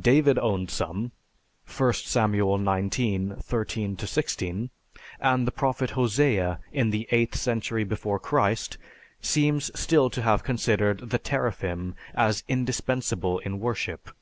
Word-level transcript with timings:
David 0.00 0.36
owned 0.40 0.68
some 0.68 1.12
(I 1.68 1.92
Samuel 1.92 2.58
XIX, 2.58 3.40
13 3.40 3.96
16), 3.96 4.70
and 5.20 5.46
the 5.46 5.52
prophet 5.52 5.90
Hosea, 5.90 6.58
in 6.72 6.90
the 6.90 7.06
eighth 7.12 7.36
century 7.36 7.84
before 7.84 8.18
Christ, 8.18 8.78
seems 9.20 9.70
still 9.78 10.10
to 10.10 10.22
have 10.22 10.42
considered 10.42 11.10
the 11.10 11.20
"teraphim" 11.20 11.94
as 12.16 12.42
indispensable 12.48 13.38
in 13.38 13.60
worship 13.60 14.06
(Hos. 14.08 14.14